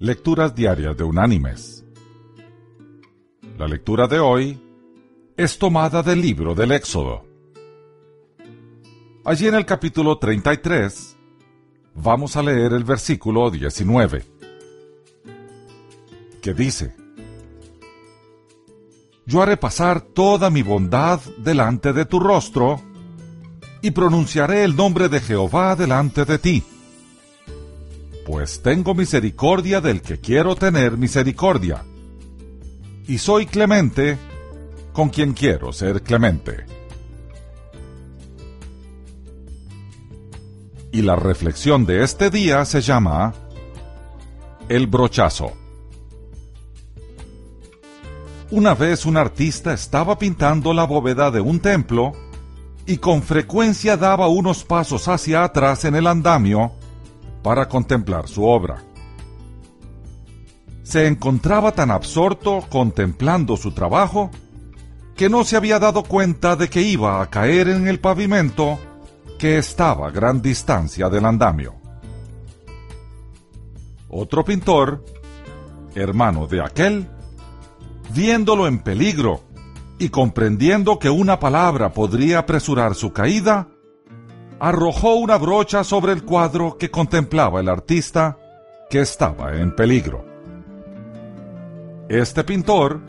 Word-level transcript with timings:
Lecturas 0.00 0.56
Diarias 0.56 0.96
de 0.96 1.04
Unánimes. 1.04 1.84
La 3.56 3.68
lectura 3.68 4.08
de 4.08 4.18
hoy 4.18 4.60
es 5.36 5.56
tomada 5.56 6.02
del 6.02 6.20
libro 6.20 6.52
del 6.52 6.72
Éxodo. 6.72 7.24
Allí 9.24 9.46
en 9.46 9.54
el 9.54 9.64
capítulo 9.64 10.18
33 10.18 11.16
vamos 11.94 12.36
a 12.36 12.42
leer 12.42 12.72
el 12.72 12.82
versículo 12.82 13.52
19, 13.52 14.24
que 16.42 16.54
dice, 16.54 16.96
Yo 19.26 19.42
haré 19.42 19.56
pasar 19.56 20.00
toda 20.00 20.50
mi 20.50 20.62
bondad 20.62 21.20
delante 21.38 21.92
de 21.92 22.04
tu 22.04 22.18
rostro, 22.18 22.82
y 23.80 23.92
pronunciaré 23.92 24.64
el 24.64 24.74
nombre 24.74 25.08
de 25.08 25.20
Jehová 25.20 25.76
delante 25.76 26.24
de 26.24 26.38
ti 26.38 26.64
pues 28.24 28.62
tengo 28.62 28.94
misericordia 28.94 29.80
del 29.80 30.00
que 30.00 30.18
quiero 30.18 30.56
tener 30.56 30.96
misericordia, 30.96 31.84
y 33.06 33.18
soy 33.18 33.46
clemente 33.46 34.16
con 34.92 35.10
quien 35.10 35.34
quiero 35.34 35.72
ser 35.72 36.02
clemente. 36.02 36.64
Y 40.92 41.02
la 41.02 41.16
reflexión 41.16 41.84
de 41.86 42.04
este 42.04 42.30
día 42.30 42.64
se 42.64 42.80
llama 42.80 43.34
El 44.68 44.86
brochazo. 44.86 45.52
Una 48.50 48.74
vez 48.74 49.04
un 49.04 49.16
artista 49.16 49.74
estaba 49.74 50.18
pintando 50.18 50.72
la 50.72 50.84
bóveda 50.84 51.32
de 51.32 51.40
un 51.40 51.58
templo 51.58 52.12
y 52.86 52.98
con 52.98 53.22
frecuencia 53.22 53.96
daba 53.96 54.28
unos 54.28 54.62
pasos 54.62 55.08
hacia 55.08 55.42
atrás 55.42 55.84
en 55.84 55.96
el 55.96 56.06
andamio 56.06 56.72
para 57.44 57.68
contemplar 57.68 58.26
su 58.26 58.44
obra. 58.44 58.82
Se 60.82 61.06
encontraba 61.06 61.72
tan 61.72 61.90
absorto 61.90 62.64
contemplando 62.70 63.58
su 63.58 63.72
trabajo 63.72 64.30
que 65.14 65.28
no 65.28 65.44
se 65.44 65.56
había 65.56 65.78
dado 65.78 66.04
cuenta 66.04 66.56
de 66.56 66.68
que 66.68 66.80
iba 66.80 67.20
a 67.20 67.28
caer 67.28 67.68
en 67.68 67.86
el 67.86 68.00
pavimento 68.00 68.78
que 69.38 69.58
estaba 69.58 70.08
a 70.08 70.10
gran 70.10 70.40
distancia 70.40 71.10
del 71.10 71.26
andamio. 71.26 71.74
Otro 74.08 74.42
pintor, 74.42 75.04
hermano 75.94 76.46
de 76.46 76.62
aquel, 76.62 77.10
viéndolo 78.10 78.66
en 78.66 78.78
peligro 78.78 79.42
y 79.98 80.08
comprendiendo 80.08 80.98
que 80.98 81.10
una 81.10 81.38
palabra 81.38 81.92
podría 81.92 82.38
apresurar 82.38 82.94
su 82.94 83.12
caída, 83.12 83.68
arrojó 84.60 85.14
una 85.14 85.36
brocha 85.36 85.84
sobre 85.84 86.12
el 86.12 86.24
cuadro 86.24 86.76
que 86.78 86.90
contemplaba 86.90 87.60
el 87.60 87.68
artista 87.68 88.38
que 88.88 89.00
estaba 89.00 89.56
en 89.56 89.74
peligro. 89.74 90.24
Este 92.08 92.44
pintor, 92.44 93.00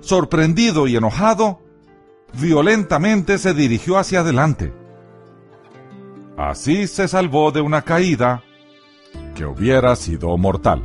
sorprendido 0.00 0.86
y 0.86 0.96
enojado, 0.96 1.60
violentamente 2.34 3.38
se 3.38 3.54
dirigió 3.54 3.98
hacia 3.98 4.20
adelante. 4.20 4.72
Así 6.36 6.86
se 6.86 7.08
salvó 7.08 7.50
de 7.50 7.60
una 7.60 7.82
caída 7.82 8.44
que 9.34 9.44
hubiera 9.44 9.96
sido 9.96 10.36
mortal. 10.36 10.82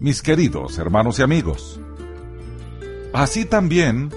Mis 0.00 0.20
queridos 0.20 0.78
hermanos 0.78 1.18
y 1.18 1.22
amigos, 1.22 1.80
así 3.12 3.44
también 3.44 4.10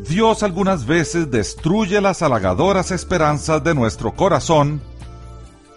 Dios 0.00 0.42
algunas 0.42 0.86
veces 0.86 1.30
destruye 1.30 2.00
las 2.00 2.22
halagadoras 2.22 2.90
esperanzas 2.90 3.64
de 3.64 3.74
nuestro 3.74 4.14
corazón 4.14 4.80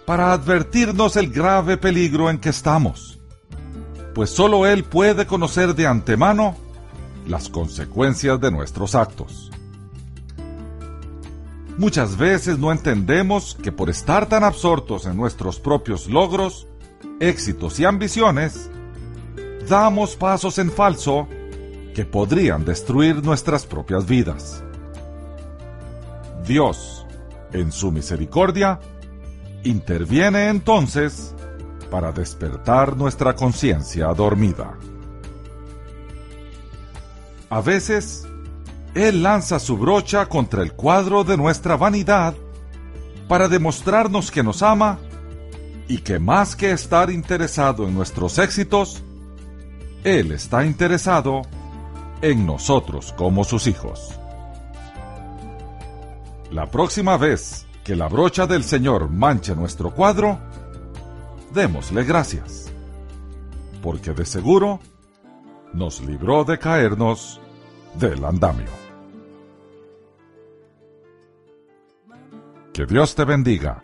para 0.06 0.34
advertirnos 0.34 1.16
el 1.16 1.30
grave 1.30 1.78
peligro 1.78 2.30
en 2.30 2.40
que 2.40 2.50
estamos, 2.50 3.20
pues 4.14 4.30
solo 4.30 4.66
Él 4.66 4.84
puede 4.84 5.26
conocer 5.26 5.74
de 5.76 5.88
antemano 5.88 6.56
las 7.28 7.48
consecuencias 7.48 8.40
de 8.42 8.52
nuestros 8.52 8.96
actos. 8.96 9.52
Muchas 11.78 12.18
veces 12.18 12.60
no 12.60 12.74
entendemos 12.74 13.58
que 13.64 13.72
por 13.72 13.90
estar 13.90 14.28
tan 14.28 14.44
absortos 14.44 15.06
en 15.06 15.16
nuestros 15.16 15.60
propios 15.60 16.08
logros, 16.08 16.68
éxitos 17.22 17.80
y 17.80 17.86
ambiciones, 17.86 18.70
damos 19.70 20.18
pasos 20.18 20.58
en 20.58 20.72
falso 20.72 21.28
podrían 22.06 22.66
destruir 22.66 23.24
nuestras 23.24 23.66
propias 23.66 24.06
vidas. 24.06 24.64
Dios, 26.46 27.06
en 27.54 27.72
su 27.72 27.92
misericordia, 27.92 28.80
interviene 29.64 30.50
entonces 30.50 31.34
para 31.90 32.12
despertar 32.12 32.96
nuestra 32.96 33.36
conciencia 33.36 34.08
dormida. 34.14 34.78
A 37.50 37.62
veces, 37.62 38.28
Él 38.94 39.24
lanza 39.24 39.60
su 39.60 39.78
brocha 39.78 40.28
contra 40.28 40.62
el 40.62 40.74
cuadro 40.74 41.24
de 41.24 41.38
nuestra 41.38 41.78
vanidad 41.78 42.36
para 43.28 43.48
demostrarnos 43.48 44.32
que 44.32 44.44
nos 44.44 44.62
ama 44.64 45.00
y 45.88 46.00
que 46.00 46.20
más 46.20 46.56
que 46.56 46.72
estar 46.72 47.10
interesado 47.10 47.88
en 47.88 47.96
nuestros 47.96 48.38
éxitos, 48.38 49.04
Él 50.04 50.32
está 50.32 50.66
interesado 50.66 51.42
en 51.42 51.59
nosotros 52.46 53.14
como 53.14 53.44
sus 53.44 53.68
hijos. 53.68 54.18
La 56.52 56.70
próxima 56.70 57.18
vez 57.18 57.66
que 57.84 57.96
la 57.96 58.08
brocha 58.08 58.46
del 58.48 58.64
Señor 58.64 59.10
manche 59.10 59.56
nuestro 59.56 59.94
cuadro, 59.94 60.40
démosle 61.54 62.04
gracias, 62.04 62.72
porque 63.82 64.14
de 64.14 64.26
seguro 64.26 64.80
nos 65.74 66.02
libró 66.02 66.44
de 66.44 66.58
caernos 66.58 67.40
del 67.96 68.26
andamio. 68.26 68.70
Que 72.74 72.86
Dios 72.86 73.16
te 73.16 73.26
bendiga 73.26 73.84